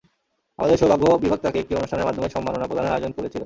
[0.59, 3.39] আমাদের সৌভাগ্য, বিভাগ তাঁকে একটি অনুষ্ঠানের মাধ্যমে সম্মাননা প্রদানের আয়োজন করেছিল।